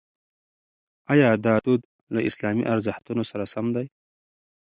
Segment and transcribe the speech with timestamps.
[1.11, 1.81] ایا دا دود
[2.13, 3.87] له اسلامي ارزښتونو سره سم دی؟